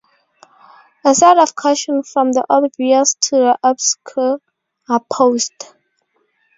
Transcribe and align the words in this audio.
A 1.05 1.13
set 1.13 1.37
of 1.37 1.53
questions, 1.55 2.09
from 2.11 2.31
the 2.31 2.43
obvious 2.49 3.13
to 3.21 3.35
the 3.35 3.57
obscure, 3.61 4.39
are 4.89 5.01
posed. 5.13 5.53